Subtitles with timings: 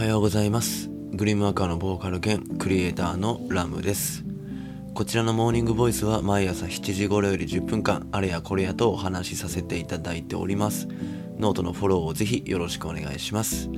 [0.00, 0.88] はようございます。
[1.12, 4.24] グリムアカーのボーカル兼クリエイターのラムです。
[4.94, 10.88] こちらのモーニングボイスは毎朝7時頃より10分間あれやこれやとお話しさせていただいております。
[11.38, 13.68] ノートのフォローをぜひよろしくお願いします。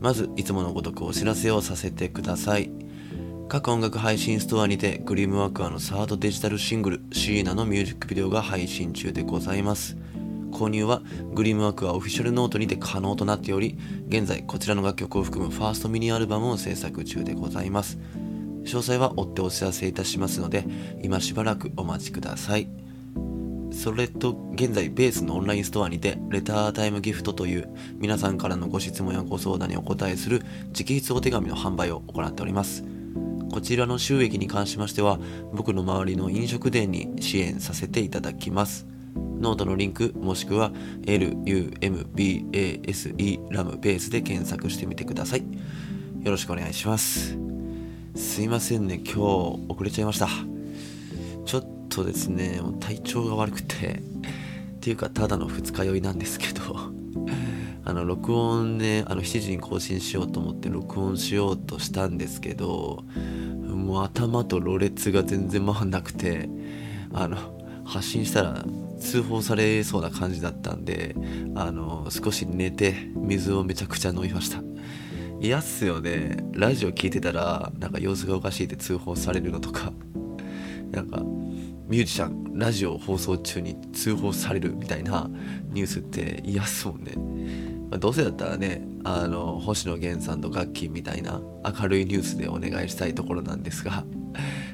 [0.00, 2.70] まずいつものごとくお知らせをさせてください。
[3.48, 9.96] 各音楽配信ストアにてグリムワークアのサードデジタルシングルシーナのミュージックビデオが配信中でございます。
[10.54, 11.02] 購入は
[11.34, 13.76] グリムワークアオフィシャルノートにて可能となっており
[14.08, 17.98] 現在こちらの楽曲を含むファーストミニアルバムを制作中でございます。
[18.64, 20.64] 詳細は追ってお知らせいたしますので
[21.02, 22.68] 今しばらくお待ちください。
[23.74, 30.42] それと現在ベースのオンラインストアにてレタータイムギフトという皆さんからのご質問やご相談にお答えする
[30.72, 32.84] 直筆お手紙の販売を行っております。
[33.50, 35.18] こちらの収益に関しましては
[35.52, 38.93] 僕の周りの飲食店に支援させていただきます。
[39.44, 40.72] ノートのリンクもしくは
[41.02, 41.52] LUMBASE
[43.50, 45.42] ラムベースで検索してみてください。
[46.22, 47.36] よろしくお願いします。
[48.16, 49.18] すいませんね今日
[49.68, 50.28] 遅れちゃいました。
[51.44, 54.02] ちょっとですね体調が悪くて。
[54.76, 56.78] っていうかただの二日酔いなんですけど。
[57.84, 63.04] あの録音ねあの7時に更新しようと思って録音しようとしたんですけど
[63.62, 66.48] もう頭とろれつが全然回んなくて
[67.12, 67.36] あの
[67.84, 68.64] 発信したら
[69.04, 71.14] 通報されそうな感じだったんで
[71.54, 74.62] あの少し寝て水をめちゃくちゃ飲みました。
[75.40, 76.38] 嫌っすよね。
[76.52, 79.92] ラジオ聞いてたらなんか様子がおかしいって通報されるのとか。
[80.90, 81.22] なんか
[81.88, 85.28] ミュージシャンラジオ放送中に通報されるみたいな
[85.70, 87.12] ニュースって嫌っすもんね、
[87.90, 91.42] まあ、どうせだったらねあの星野源さんとガッキーみたいな
[91.78, 94.04] 明るいニュースでお願いしたいところなんですが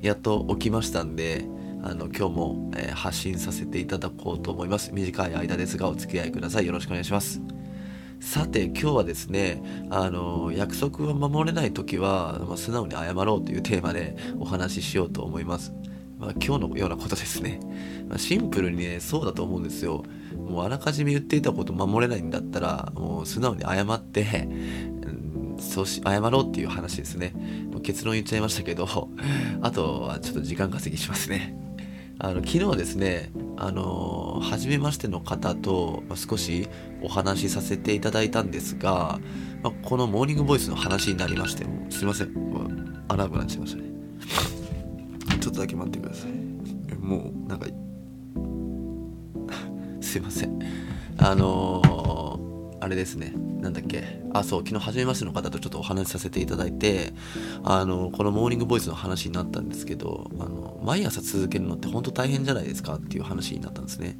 [0.00, 1.44] やっと起きましたんで
[1.86, 4.90] あの今日も、えー、発信させていただこうと思います。
[4.94, 6.66] 短い間ですがお付き合いください。
[6.66, 7.42] よろしくお願いします。
[8.20, 15.74] さて今日はですねあの約束を守れない時は、まあ、素直に謝ろうというテーマでお話ししようと思います。
[16.18, 17.60] まあ、今日のようなことですね、
[18.08, 20.04] まあ、シンプルにねそうだと思うんですよ。
[20.34, 24.48] もうあらかじめ言っていたこと守れないんだったらもう素直に謝って
[25.58, 27.34] そうし謝ろうっていう話ですね。
[27.82, 28.88] 結論言っちゃいましたけど
[29.60, 31.54] あとはちょっと時間稼ぎしますね。
[32.18, 36.68] あの昨日ですね、あの初めましての方と、まあ、少し
[37.02, 39.18] お話しさせていただいたんですが、
[39.62, 43.88] まあ、このモーニングボイスの話になりまして、もすいません、穴くなっちゃいましたね。
[45.40, 46.98] ちょっとだけ待ってください。
[46.98, 47.66] もう、なんか、
[50.00, 50.58] すいません。
[51.18, 52.43] あのー、
[52.80, 53.32] あれですね。
[53.60, 54.20] なんだっけ。
[54.32, 57.12] あそう昨日初めましての方とちょっとお話しさせていただいて
[57.62, 64.18] あのこのモーニングボイスの話になったんですけどあの毎朝続けるのって本当大変じゃないですかっていう話になったんですね。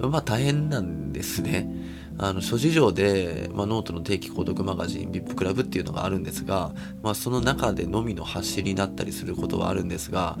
[0.00, 1.70] まあ大変なんですね。
[2.18, 6.72] あの諸事情で、まあ、ノートの定期購読マガジン VIP クラブっていうのがあるんですが、
[7.02, 10.38] まあ、その中でのみの発信になったりすることはあるんですが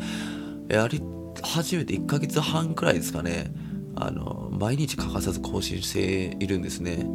[0.68, 1.02] やはり
[1.42, 3.52] 始めて1ヶ月半くらいですかね。
[3.96, 7.06] あの毎日欠かさず更新しているんですね。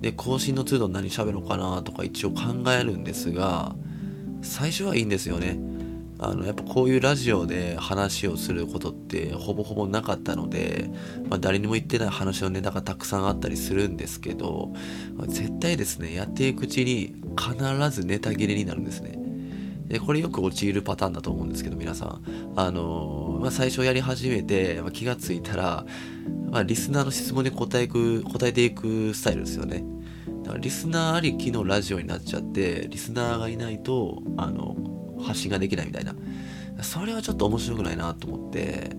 [0.00, 2.42] で更新の都度何喋ろうかなとか一応考
[2.78, 3.74] えるんですが
[4.42, 5.58] 最初はいいんですよね。
[6.18, 10.90] あのやっぱこういうラジオで話をすることってほぼほぼなかったので、
[11.28, 14.72] まあ、誰にも言ってない話のネタがたくさんあったりするんですけど、
[15.26, 19.15] 絶対ですねやっていくうちに必ずネタ切れになるんですね。
[19.88, 22.22] でこれよく陥るパターンだと思うんですけど皆さん。
[22.56, 25.86] あのー、まあ、最初やり始めて、まあ、気がついたら、
[26.50, 29.84] まあ、リスナーの質問に答えく答えていくスタイルですよね。
[30.42, 34.76] だからリスナーありきのラジオになっちゃってリスナーがいないとあの
[35.20, 36.14] 発信ができないみたいな。
[36.82, 38.90] それはちょっと面白くないなと思って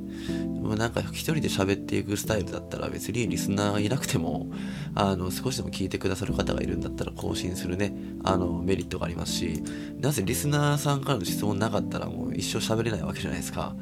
[0.75, 4.47] なんか一人で喋っていくスタイルだったら別にリスナーいなくても
[4.95, 7.93] あの少しでも聞いてくださる方がいるんだったら更新するね
[8.23, 9.63] あのメリットがありますし
[9.99, 13.75] なぜリスナーさんからの質問なかったらもう一生喋れないわけじゃないですか。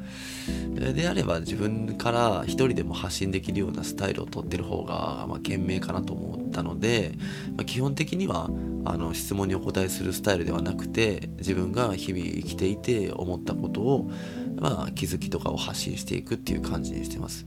[0.94, 7.12] であれば自分から一人でも発信できるようなスタイルをとってる方が、まあ、賢明かなと思ったので、
[7.56, 8.48] まあ、基本的には
[8.86, 14.10] あの質問にお答えするスタイルではなくて自分が日々生きていて思ったことを、
[14.56, 17.44] まあ、気づきとかを発信していくっていう感じにしてます。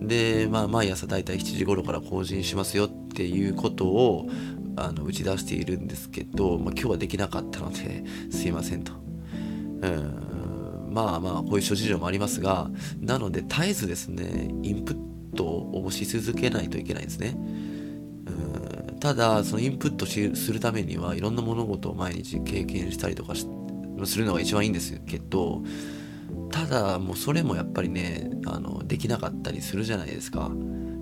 [0.00, 4.28] で、まあ、毎朝だいたい7時頃から更新しますよっていうことを
[4.74, 8.92] あの打ち出しているんですけど、まあ、今日はできなかったのですいませんと。
[9.82, 10.22] うん
[10.90, 12.70] まあまあこういう諸事情もありますが
[13.00, 14.96] なので絶えずですねインプッ
[15.34, 17.36] トをし続けないといけないんですね。
[19.02, 23.48] ただそのインプットするためにはいろんな物事を毎日経験したりとかす
[24.16, 25.64] るのが一番いいんですけど
[26.52, 30.52] ただもうそれもやっぱりねあのできなかったりするじゃないですか、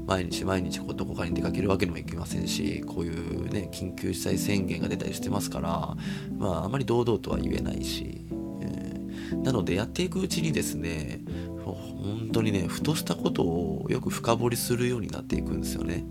[0.06, 5.94] 毎日毎日こうどこかに出かけるわけにもいきませんしこういうね緊急事態宣言が出たりしてますから
[6.38, 8.24] まああまり堂々とは言えないし、
[8.62, 11.20] えー、なのでやっていくうちにですね
[11.66, 16.02] 本当にねふとしたことをよく深掘りするようになっていくんですよね、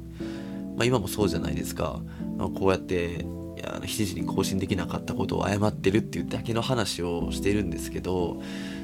[0.79, 1.99] まあ、今もそうじゃないですか、
[2.37, 3.25] まあ、こうやって
[3.57, 8.41] 7時に更新できなかったことを謝ってるっていうだけの話をしてるんですけど、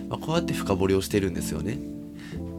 [0.09, 1.79] まあ、こうやって深掘りをしてるんですよね。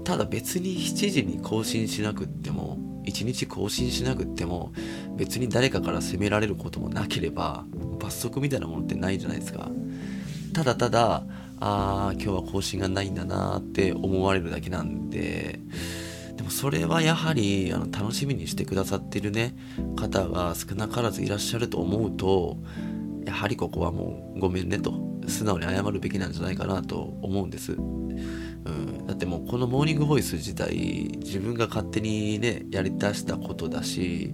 [0.05, 4.73] ただ別に7時に更新しなくっても1日更新しなくっても
[5.17, 7.67] 別に誰かから責められることもなければ
[8.01, 9.71] 罰則みたいなものってないじゃないですか。
[10.55, 11.27] ただただ
[11.61, 15.61] ああ今日は更新がないんだなって思われるだけなんで
[16.47, 19.55] もそれはやはりあの楽しみにしてくださってるね
[19.97, 22.57] 方が少なからずいらっしゃると思うと
[23.27, 24.95] やはりここはもうごめんねと
[25.27, 34.33] 素直に謝るべきなんじゃないかなと思うんです、うん、だってもうこのモーニングボイス自体自分が勝手にねやりだしたことだし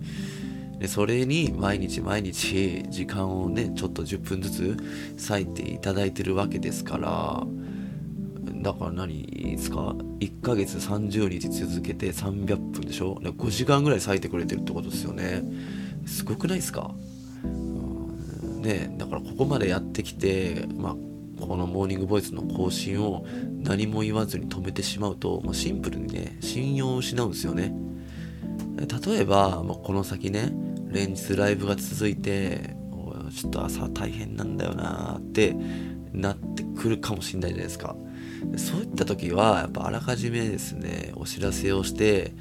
[0.79, 4.76] でそれに毎日毎日時間をねちょっと10分ずつ
[5.31, 7.47] 割いていただいてるわけですから
[8.62, 15.43] だから何ですか？1ヶ月30日続けて300分でしょ？5時間ぐらい割いてくれてるってことですよね。
[16.06, 16.94] すごくないですか？
[18.61, 20.97] ねだからここまでやってきて、まあ、
[21.44, 23.26] このモーニングボイスの更新を
[23.62, 27.75] 何も言わずに止めてしまうと、まあ、シンプルにね信用を失うんですよね。
[28.76, 30.53] 例えば、まあ、この先ね
[30.88, 32.76] 連日ライブが続いて
[33.35, 35.56] ちょっと朝大変なんだよなって
[36.12, 37.97] なってくるかもしんないじゃないですか。
[38.56, 42.35] そういった時はやっぱあらかじめですねお知らせをして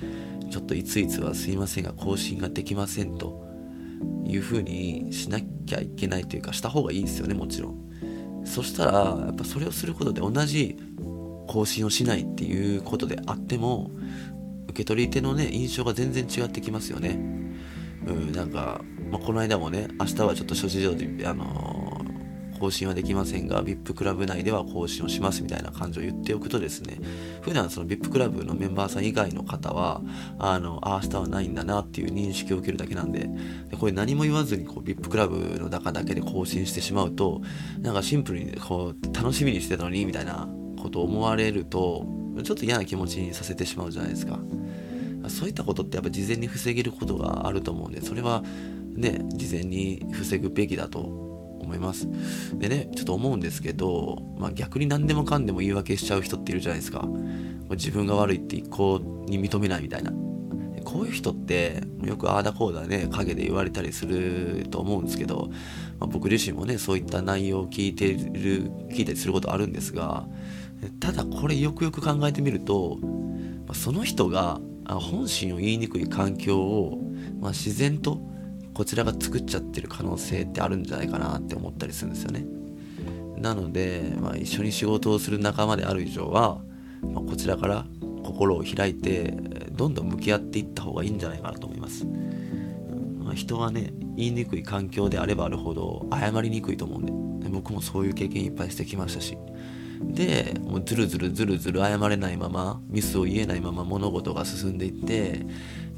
[0.50, 3.48] ちょっといついつはすいませんが更新ができませんと
[4.25, 7.92] いうふうにしなきゃいけないというかした方がいいんですよねもちろん。
[8.44, 10.77] そしたらやっぱそれをすることで同じ
[11.48, 13.92] 更新をしないっていうことであっても
[14.68, 17.19] 受け取り手のね印象が全然違ってきますよね。
[18.07, 18.81] うんなんか、
[19.12, 21.81] まあ、この間もね明日はちょっと諸事情であの
[22.62, 27.00] 更新はできませんが VIP クラブ内では更新をしますみたいな感じを言っておくとですね
[27.42, 30.02] 普段その VIP クラブのメンバーさん以外の方は
[30.38, 33.28] あのあ明日はないんだなっていう認識を受けるだけなんで
[33.72, 37.42] でこれ何も言わずにこう VIP クラブの中だけで更新してしまうと
[37.80, 40.48] なんかシンプルにこう楽しみにしてたのにみたいな
[40.80, 42.06] ことを思われると
[42.44, 44.40] ちょっと嫌な気持ちにさせてしまうじゃないですか。
[45.30, 48.44] そういったことってやっぱ事前に防げることがあると思うんでそれは
[48.96, 51.31] ね事前に防ぐべきだと
[51.71, 52.07] 思います。
[52.57, 57.07] でね、ちょっと思うんですけど、まあ、逆に何でもかんでも言い訳しちゃう人っているじゃないですか。
[57.71, 60.12] 自分が悪いって一向に認めないみたいな。
[60.83, 65.50] こういう人ってよくああだこうだね陰で言われたりすると思うんですけど、
[66.00, 68.17] まあ、僕自身もねそういった内容を聞いてる
[68.89, 70.25] 聞いたりすることあるんですが
[71.00, 72.97] ただこれよくよく考えてみると、
[73.67, 77.00] まあ、その人が本心を言いにくい環境を、
[77.39, 78.19] まあ、自然と
[78.73, 82.45] こちらが作っちゃってる可能性ってあるんじゃないかなって思ったりするんですよね。
[83.38, 86.62] なので、まあ、一緒に仕事をする仲間である以上は、
[87.01, 87.85] まあ、こちらから
[88.23, 89.31] 心を開いて
[89.71, 92.06] どんどん向き合っていった方がいいんじゃないかなと思います、
[93.19, 99.38] まあ、人はね言いにくい環境であればあるほど謝りにくいと思うんで僕もそういう経験いっぱいしてきましたし
[100.03, 105.45] でもうずるずるずるずる謝れないままミスを言えないまま物事が進んでいって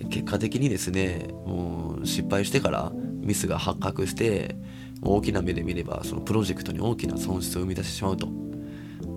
[0.09, 4.55] 結果的にですねもう失敗してからミスが発覚して
[5.01, 8.27] 大きな目で見ればそのプロジェクトに大きな損失を生み出してしまうと。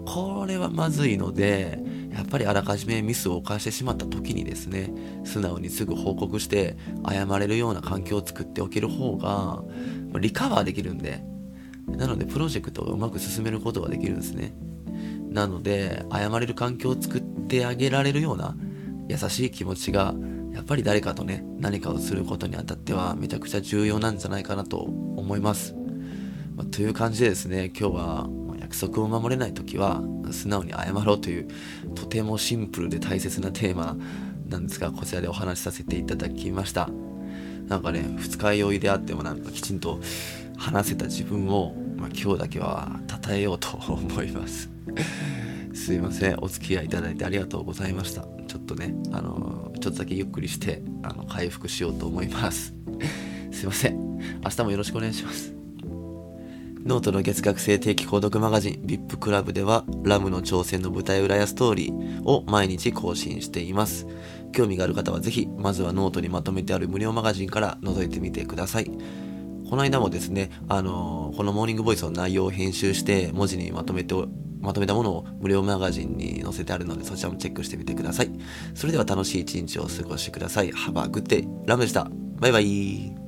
[0.06, 1.80] これはまずいので
[2.12, 4.90] やっぱりあらかじめミスを犯してしまった時にですね
[5.24, 6.76] 素直にすぐ報告して
[7.06, 9.62] 謝れるような環境を作っておける方が
[10.20, 11.24] リカバーできるんで
[11.88, 14.54] なのでプロジェクトをうまく進めることができるんですね。
[15.36, 18.56] なので謝れる環境を作ってあげられるような
[19.06, 20.14] 優しい気持ちが
[20.52, 25.74] やっぱり誰かとね何かをすることにあたってはめちゃくちゃ重要なんじゃないかなと思います、
[26.56, 28.28] まあ、という感じでですね今日は
[28.58, 30.00] 約束を守れない時は
[30.30, 31.48] 素直に謝ろうという
[31.94, 33.94] とてもシンプルで大切なテーマ
[34.48, 36.88] なんですがこちらでお話しさせていただきました。
[37.68, 40.00] なんかね二日酔いであってもなんかきちんと
[40.56, 44.75] 話せた自分を、まあ、今日だけは称えようと思います。
[45.74, 46.38] すいません。
[46.40, 48.22] お付き合いいただいてありがとうございました。
[48.48, 52.74] ちょっとねあのちょっとだけゆっくりしてあの回復しようと思います。
[53.52, 54.18] すいません。
[54.44, 55.56] 明日もよろしくお願いします。
[56.86, 64.06] ノートの月額制定期購読マガジン VIP クラブではラムの挑戦の舞台裏やストーリーを毎日更新しています。
[64.52, 68.90] 興味がある方はぜひ、まずはノートにまとめてある無料マガジンから覗いてみてください。
[69.68, 74.14] この間もですね、あのー、このモーニングボイスの内容を編集して文字にまとめて
[74.66, 78.30] まとめたものを無料マガジンに載せてあるので、そちらもチェックしてみてください。
[78.74, 80.70] それでは楽しい一日をお過ごしください。
[80.70, 81.48] Have a good day.
[81.66, 82.10] ラムでした。
[82.40, 83.25] バイバイ。